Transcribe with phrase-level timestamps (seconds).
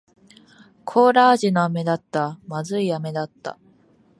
[0.83, 2.39] コーラ味の飴だった。
[2.49, 3.59] 不味い飴だった。